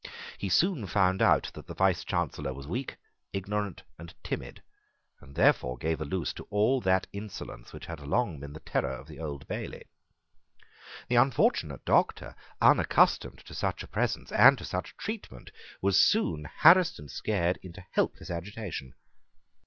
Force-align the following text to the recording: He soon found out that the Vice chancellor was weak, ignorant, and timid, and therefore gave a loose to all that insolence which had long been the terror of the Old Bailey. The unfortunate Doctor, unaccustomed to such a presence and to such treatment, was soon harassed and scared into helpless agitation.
He 0.39 0.49
soon 0.49 0.87
found 0.87 1.21
out 1.21 1.51
that 1.53 1.67
the 1.67 1.75
Vice 1.75 2.03
chancellor 2.03 2.55
was 2.55 2.65
weak, 2.65 2.95
ignorant, 3.33 3.83
and 3.99 4.11
timid, 4.23 4.63
and 5.19 5.35
therefore 5.35 5.77
gave 5.77 6.01
a 6.01 6.05
loose 6.05 6.33
to 6.33 6.45
all 6.49 6.81
that 6.81 7.05
insolence 7.13 7.71
which 7.71 7.85
had 7.85 7.99
long 7.99 8.39
been 8.39 8.51
the 8.53 8.61
terror 8.61 8.89
of 8.89 9.05
the 9.05 9.19
Old 9.19 9.47
Bailey. 9.47 9.83
The 11.07 11.17
unfortunate 11.17 11.85
Doctor, 11.85 12.33
unaccustomed 12.59 13.45
to 13.45 13.53
such 13.53 13.83
a 13.83 13.87
presence 13.87 14.31
and 14.31 14.57
to 14.57 14.65
such 14.65 14.97
treatment, 14.97 15.51
was 15.83 16.01
soon 16.01 16.45
harassed 16.61 16.97
and 16.97 17.11
scared 17.11 17.59
into 17.61 17.85
helpless 17.91 18.31
agitation. 18.31 18.95